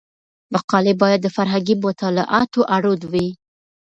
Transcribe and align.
مقالې 0.53 0.93
باید 1.01 1.19
د 1.23 1.27
فرهنګي 1.37 1.75
مطالعاتو 1.83 2.61
اړوند 2.75 3.01
وي. 3.11 3.27